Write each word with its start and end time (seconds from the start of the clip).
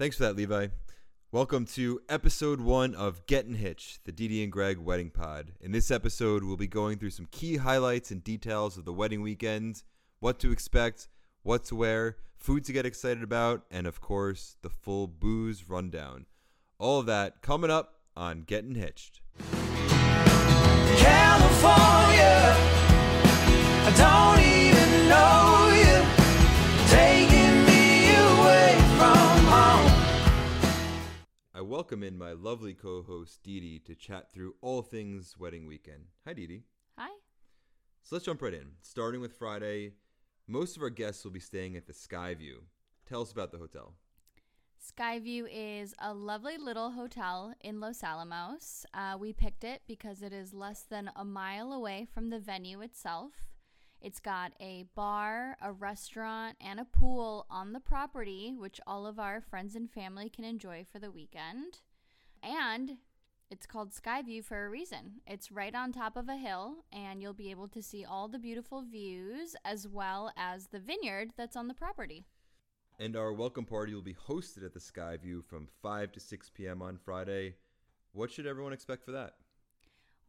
Thanks 0.00 0.16
for 0.16 0.22
that, 0.22 0.34
Levi. 0.34 0.68
Welcome 1.30 1.66
to 1.74 2.00
episode 2.08 2.58
one 2.58 2.94
of 2.94 3.26
Getting 3.26 3.56
Hitched, 3.56 4.06
the 4.06 4.12
Didi 4.12 4.42
and 4.42 4.50
Greg 4.50 4.78
wedding 4.78 5.10
pod. 5.10 5.52
In 5.60 5.72
this 5.72 5.90
episode, 5.90 6.42
we'll 6.42 6.56
be 6.56 6.66
going 6.66 6.96
through 6.96 7.10
some 7.10 7.28
key 7.30 7.58
highlights 7.58 8.10
and 8.10 8.24
details 8.24 8.78
of 8.78 8.86
the 8.86 8.94
wedding 8.94 9.20
weekend, 9.20 9.82
what 10.18 10.38
to 10.38 10.52
expect, 10.52 11.08
what 11.42 11.64
to 11.64 11.76
wear, 11.76 12.16
food 12.38 12.64
to 12.64 12.72
get 12.72 12.86
excited 12.86 13.22
about, 13.22 13.66
and 13.70 13.86
of 13.86 14.00
course, 14.00 14.56
the 14.62 14.70
full 14.70 15.06
booze 15.06 15.68
rundown. 15.68 16.24
All 16.78 16.98
of 16.98 17.04
that 17.04 17.42
coming 17.42 17.70
up 17.70 17.96
on 18.16 18.44
Getting 18.44 18.76
Hitched. 18.76 19.20
California. 20.96 21.90
Welcome 31.80 32.02
in 32.02 32.18
my 32.18 32.32
lovely 32.32 32.74
co 32.74 33.00
host, 33.00 33.42
Didi, 33.42 33.78
to 33.78 33.94
chat 33.94 34.30
through 34.30 34.54
all 34.60 34.82
things 34.82 35.34
wedding 35.38 35.66
weekend. 35.66 36.08
Hi, 36.26 36.34
Didi. 36.34 36.64
Hi. 36.98 37.08
So 38.02 38.16
let's 38.16 38.26
jump 38.26 38.42
right 38.42 38.52
in. 38.52 38.72
Starting 38.82 39.22
with 39.22 39.38
Friday, 39.38 39.92
most 40.46 40.76
of 40.76 40.82
our 40.82 40.90
guests 40.90 41.24
will 41.24 41.30
be 41.30 41.40
staying 41.40 41.76
at 41.76 41.86
the 41.86 41.94
Skyview. 41.94 42.56
Tell 43.08 43.22
us 43.22 43.32
about 43.32 43.50
the 43.50 43.56
hotel. 43.56 43.94
Skyview 44.78 45.46
is 45.50 45.94
a 45.98 46.12
lovely 46.12 46.58
little 46.58 46.90
hotel 46.90 47.54
in 47.62 47.80
Los 47.80 48.04
Alamos. 48.04 48.84
Uh, 48.92 49.16
we 49.18 49.32
picked 49.32 49.64
it 49.64 49.80
because 49.88 50.20
it 50.20 50.34
is 50.34 50.52
less 50.52 50.82
than 50.82 51.10
a 51.16 51.24
mile 51.24 51.72
away 51.72 52.06
from 52.12 52.28
the 52.28 52.38
venue 52.38 52.82
itself. 52.82 53.32
It's 54.02 54.20
got 54.20 54.52
a 54.60 54.86
bar, 54.94 55.58
a 55.60 55.72
restaurant, 55.72 56.56
and 56.58 56.80
a 56.80 56.86
pool 56.86 57.46
on 57.50 57.74
the 57.74 57.80
property, 57.80 58.54
which 58.56 58.80
all 58.86 59.06
of 59.06 59.18
our 59.18 59.42
friends 59.42 59.76
and 59.76 59.90
family 59.90 60.30
can 60.30 60.44
enjoy 60.44 60.86
for 60.90 60.98
the 60.98 61.10
weekend. 61.10 61.80
And 62.42 62.96
it's 63.50 63.66
called 63.66 63.92
Skyview 63.92 64.44
for 64.44 64.64
a 64.64 64.70
reason. 64.70 65.20
It's 65.26 65.52
right 65.52 65.74
on 65.74 65.92
top 65.92 66.16
of 66.16 66.30
a 66.30 66.36
hill, 66.36 66.84
and 66.90 67.20
you'll 67.20 67.34
be 67.34 67.50
able 67.50 67.68
to 67.68 67.82
see 67.82 68.04
all 68.04 68.26
the 68.26 68.38
beautiful 68.38 68.82
views 68.82 69.54
as 69.66 69.86
well 69.86 70.32
as 70.34 70.68
the 70.68 70.80
vineyard 70.80 71.32
that's 71.36 71.56
on 71.56 71.68
the 71.68 71.74
property. 71.74 72.24
And 72.98 73.16
our 73.16 73.34
welcome 73.34 73.66
party 73.66 73.92
will 73.92 74.02
be 74.02 74.16
hosted 74.28 74.64
at 74.64 74.72
the 74.72 74.80
Skyview 74.80 75.44
from 75.44 75.68
5 75.82 76.12
to 76.12 76.20
6 76.20 76.50
p.m. 76.54 76.80
on 76.80 76.96
Friday. 76.96 77.56
What 78.12 78.30
should 78.30 78.46
everyone 78.46 78.72
expect 78.72 79.04
for 79.04 79.12
that? 79.12 79.34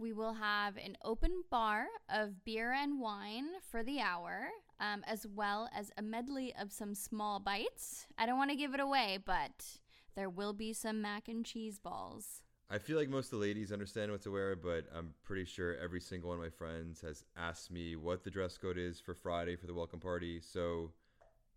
We 0.00 0.14
will 0.14 0.32
have 0.32 0.78
an 0.78 0.96
open 1.04 1.42
bar 1.50 1.84
of 2.08 2.42
beer 2.42 2.72
and 2.72 2.98
wine 2.98 3.48
for 3.70 3.82
the 3.82 4.00
hour, 4.00 4.48
um, 4.80 5.04
as 5.06 5.26
well 5.26 5.68
as 5.76 5.90
a 5.94 6.00
medley 6.00 6.54
of 6.58 6.72
some 6.72 6.94
small 6.94 7.38
bites. 7.38 8.06
I 8.16 8.24
don't 8.24 8.38
want 8.38 8.48
to 8.48 8.56
give 8.56 8.72
it 8.72 8.80
away, 8.80 9.18
but 9.22 9.78
there 10.16 10.30
will 10.30 10.54
be 10.54 10.72
some 10.72 11.02
mac 11.02 11.28
and 11.28 11.44
cheese 11.44 11.78
balls. 11.78 12.40
I 12.70 12.78
feel 12.78 12.96
like 12.96 13.10
most 13.10 13.26
of 13.26 13.32
the 13.32 13.44
ladies 13.44 13.72
understand 13.72 14.10
what 14.10 14.22
to 14.22 14.30
wear, 14.30 14.56
but 14.56 14.86
I'm 14.96 15.12
pretty 15.22 15.44
sure 15.44 15.76
every 15.76 16.00
single 16.00 16.30
one 16.30 16.38
of 16.38 16.44
my 16.44 16.48
friends 16.48 17.02
has 17.02 17.22
asked 17.36 17.70
me 17.70 17.94
what 17.94 18.24
the 18.24 18.30
dress 18.30 18.56
code 18.56 18.78
is 18.78 18.98
for 19.00 19.12
Friday 19.12 19.54
for 19.54 19.66
the 19.66 19.74
welcome 19.74 20.00
party. 20.00 20.40
So, 20.40 20.92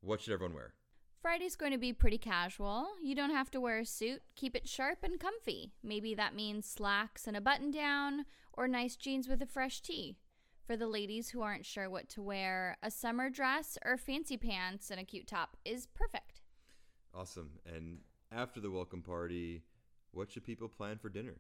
what 0.02 0.20
should 0.20 0.34
everyone 0.34 0.54
wear? 0.54 0.74
Friday's 1.24 1.56
going 1.56 1.72
to 1.72 1.78
be 1.78 1.94
pretty 1.94 2.18
casual. 2.18 2.90
You 3.02 3.16
don't 3.16 3.30
have 3.30 3.50
to 3.52 3.62
wear 3.62 3.80
a 3.80 3.86
suit. 3.86 4.22
Keep 4.36 4.58
it 4.58 4.68
sharp 4.68 5.04
and 5.04 5.18
comfy. 5.18 5.72
Maybe 5.82 6.14
that 6.16 6.36
means 6.36 6.66
slacks 6.68 7.28
and 7.28 7.38
a 7.38 7.42
button 7.42 7.72
down, 7.72 8.26
or 8.52 8.68
nice 8.68 8.98
jeans 8.98 9.30
with 9.30 9.42
a 9.42 9.46
fresh 9.46 9.80
tee. 9.80 10.18
For 10.68 10.76
the 10.76 10.86
ladies 10.86 11.30
who 11.30 11.42
aren't 11.42 11.66
sure 11.66 11.90
what 11.90 12.10
to 12.10 12.22
wear, 12.22 12.76
a 12.84 12.92
summer 12.92 13.30
dress 13.30 13.78
or 13.86 13.96
fancy 13.96 14.36
pants 14.36 14.92
and 14.92 15.00
a 15.00 15.06
cute 15.06 15.26
top 15.26 15.56
is 15.64 15.88
perfect. 15.96 16.42
Awesome. 17.16 17.52
And 17.74 18.00
after 18.30 18.60
the 18.60 18.70
welcome 18.70 19.02
party, 19.02 19.64
what 20.12 20.30
should 20.30 20.44
people 20.44 20.68
plan 20.68 20.98
for 20.98 21.08
dinner? 21.08 21.38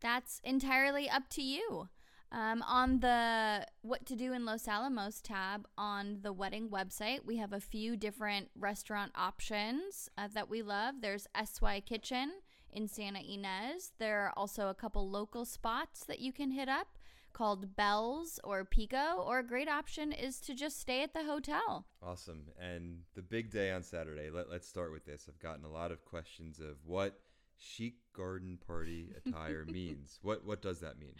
That's 0.00 0.40
entirely 0.42 1.08
up 1.08 1.28
to 1.30 1.42
you. 1.42 1.88
Um, 2.32 2.62
on 2.62 3.00
the 3.00 3.66
What 3.82 4.06
to 4.06 4.16
Do 4.16 4.32
in 4.32 4.46
Los 4.46 4.66
Alamos 4.66 5.20
tab 5.20 5.68
on 5.76 6.20
the 6.22 6.32
wedding 6.32 6.70
website, 6.70 7.26
we 7.26 7.36
have 7.36 7.52
a 7.52 7.60
few 7.60 7.94
different 7.94 8.48
restaurant 8.58 9.12
options 9.14 10.08
uh, 10.16 10.28
that 10.32 10.48
we 10.48 10.62
love. 10.62 10.96
There's 11.02 11.26
SY 11.36 11.80
Kitchen 11.80 12.32
in 12.72 12.88
Santa 12.88 13.20
Ynez. 13.20 13.92
There 13.98 14.20
are 14.20 14.32
also 14.34 14.68
a 14.68 14.74
couple 14.74 15.10
local 15.10 15.44
spots 15.44 16.04
that 16.04 16.20
you 16.20 16.32
can 16.32 16.50
hit 16.50 16.70
up 16.70 16.96
called 17.34 17.76
Bell's 17.76 18.40
or 18.42 18.64
Pico, 18.64 19.16
or 19.18 19.38
a 19.38 19.46
great 19.46 19.68
option 19.68 20.10
is 20.10 20.40
to 20.40 20.54
just 20.54 20.80
stay 20.80 21.02
at 21.02 21.12
the 21.12 21.24
hotel. 21.24 21.86
Awesome. 22.02 22.44
And 22.58 23.00
the 23.14 23.22
big 23.22 23.50
day 23.50 23.72
on 23.72 23.82
Saturday, 23.82 24.30
let, 24.30 24.50
let's 24.50 24.68
start 24.68 24.90
with 24.90 25.04
this. 25.04 25.26
I've 25.28 25.38
gotten 25.38 25.64
a 25.64 25.70
lot 25.70 25.92
of 25.92 26.04
questions 26.06 26.60
of 26.60 26.76
what 26.84 27.20
chic 27.58 27.94
garden 28.14 28.58
party 28.66 29.14
attire 29.24 29.64
means. 29.70 30.18
What 30.22 30.46
what 30.46 30.62
does 30.62 30.80
that 30.80 30.98
mean? 30.98 31.14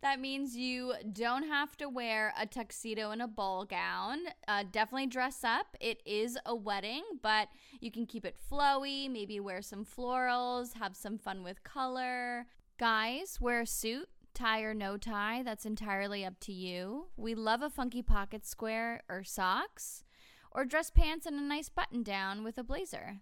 That 0.00 0.20
means 0.20 0.56
you 0.56 0.94
don't 1.12 1.42
have 1.48 1.76
to 1.78 1.88
wear 1.88 2.32
a 2.40 2.46
tuxedo 2.46 3.10
and 3.10 3.20
a 3.20 3.26
ball 3.26 3.64
gown. 3.64 4.18
Uh, 4.46 4.62
definitely 4.70 5.08
dress 5.08 5.42
up. 5.42 5.76
It 5.80 6.00
is 6.06 6.38
a 6.46 6.54
wedding, 6.54 7.02
but 7.20 7.48
you 7.80 7.90
can 7.90 8.06
keep 8.06 8.24
it 8.24 8.36
flowy, 8.50 9.10
maybe 9.10 9.40
wear 9.40 9.60
some 9.60 9.84
florals, 9.84 10.74
have 10.74 10.94
some 10.94 11.18
fun 11.18 11.42
with 11.42 11.64
color. 11.64 12.46
Guys, 12.78 13.40
wear 13.40 13.62
a 13.62 13.66
suit, 13.66 14.08
tie 14.34 14.60
or 14.60 14.72
no 14.72 14.96
tie. 14.96 15.42
That's 15.42 15.66
entirely 15.66 16.24
up 16.24 16.38
to 16.42 16.52
you. 16.52 17.06
We 17.16 17.34
love 17.34 17.62
a 17.62 17.70
funky 17.70 18.02
pocket 18.02 18.46
square 18.46 19.02
or 19.08 19.24
socks, 19.24 20.04
or 20.52 20.64
dress 20.64 20.90
pants 20.90 21.26
and 21.26 21.36
a 21.36 21.42
nice 21.42 21.68
button 21.68 22.04
down 22.04 22.44
with 22.44 22.56
a 22.56 22.62
blazer. 22.62 23.16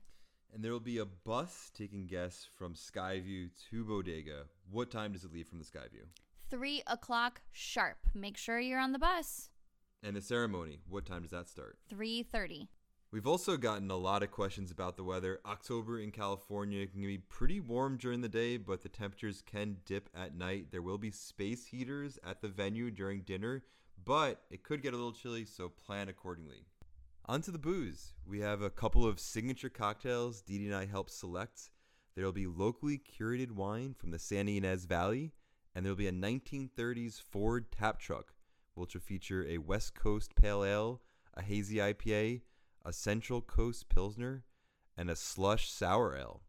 And 0.52 0.62
there 0.62 0.72
will 0.72 0.80
be 0.80 0.98
a 0.98 1.06
bus 1.06 1.70
taking 1.74 2.06
guests 2.06 2.46
from 2.58 2.74
Skyview 2.74 3.48
to 3.70 3.84
Bodega. 3.84 4.44
What 4.70 4.90
time 4.90 5.12
does 5.12 5.24
it 5.24 5.32
leave 5.32 5.48
from 5.48 5.58
the 5.58 5.64
Skyview? 5.64 6.04
Three 6.48 6.82
o'clock 6.86 7.40
sharp. 7.50 7.98
Make 8.14 8.36
sure 8.36 8.60
you're 8.60 8.78
on 8.78 8.92
the 8.92 9.00
bus. 9.00 9.50
And 10.02 10.14
the 10.14 10.22
ceremony, 10.22 10.78
what 10.88 11.04
time 11.04 11.22
does 11.22 11.32
that 11.32 11.48
start? 11.48 11.78
Three 11.88 12.22
thirty. 12.22 12.68
We've 13.10 13.26
also 13.26 13.56
gotten 13.56 13.90
a 13.90 13.96
lot 13.96 14.22
of 14.22 14.30
questions 14.30 14.70
about 14.70 14.96
the 14.96 15.02
weather. 15.02 15.40
October 15.44 15.98
in 15.98 16.12
California 16.12 16.86
can 16.86 17.02
be 17.02 17.18
pretty 17.18 17.60
warm 17.60 17.96
during 17.96 18.20
the 18.20 18.28
day, 18.28 18.58
but 18.58 18.82
the 18.82 18.88
temperatures 18.88 19.42
can 19.44 19.78
dip 19.84 20.08
at 20.14 20.36
night. 20.36 20.66
There 20.70 20.82
will 20.82 20.98
be 20.98 21.10
space 21.10 21.66
heaters 21.66 22.18
at 22.24 22.40
the 22.40 22.48
venue 22.48 22.90
during 22.90 23.22
dinner, 23.22 23.64
but 24.04 24.42
it 24.50 24.62
could 24.62 24.82
get 24.82 24.92
a 24.92 24.96
little 24.96 25.12
chilly, 25.12 25.44
so 25.44 25.68
plan 25.68 26.08
accordingly. 26.08 26.66
On 27.24 27.40
to 27.42 27.50
the 27.50 27.58
booze. 27.58 28.12
We 28.24 28.38
have 28.40 28.62
a 28.62 28.70
couple 28.70 29.04
of 29.04 29.18
signature 29.18 29.70
cocktails 29.70 30.42
Didi 30.42 30.66
and 30.66 30.76
I 30.76 30.86
helped 30.86 31.10
select. 31.10 31.70
There 32.14 32.24
will 32.24 32.32
be 32.32 32.46
locally 32.46 33.00
curated 33.00 33.50
wine 33.50 33.94
from 33.98 34.12
the 34.12 34.18
Santa 34.18 34.52
Ynez 34.52 34.84
Valley, 34.86 35.32
and 35.76 35.84
there 35.84 35.92
will 35.92 35.96
be 35.98 36.08
a 36.08 36.12
1930s 36.12 37.20
Ford 37.20 37.70
tap 37.70 38.00
truck, 38.00 38.32
which 38.74 38.94
will 38.94 39.00
feature 39.02 39.46
a 39.46 39.58
West 39.58 39.94
Coast 39.94 40.34
Pale 40.34 40.64
Ale, 40.64 41.02
a 41.34 41.42
Hazy 41.42 41.76
IPA, 41.76 42.40
a 42.82 42.92
Central 42.94 43.42
Coast 43.42 43.90
Pilsner, 43.90 44.44
and 44.96 45.10
a 45.10 45.16
Slush 45.16 45.70
Sour 45.70 46.16
Ale. 46.16 46.40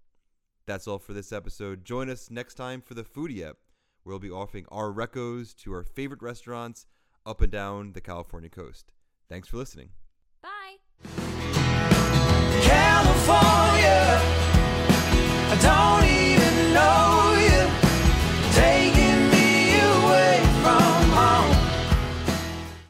That's 0.65 0.88
all 0.88 0.97
for 0.97 1.11
this 1.11 1.33
episode. 1.33 1.83
Join 1.83 2.09
us 2.09 2.31
next 2.31 2.53
time 2.53 2.79
for 2.79 2.93
the 2.93 3.03
Foodie 3.03 3.45
App, 3.45 3.57
where 4.03 4.13
we'll 4.13 4.19
be 4.19 4.31
offering 4.31 4.65
our 4.69 4.93
recos 4.93 5.53
to 5.57 5.73
our 5.73 5.83
favorite 5.83 6.21
restaurants 6.21 6.85
up 7.25 7.41
and 7.41 7.51
down 7.51 7.91
the 7.91 8.01
California 8.01 8.49
coast. 8.49 8.94
Thanks 9.27 9.49
for 9.49 9.57
listening. 9.57 9.89
Bye. 10.41 10.77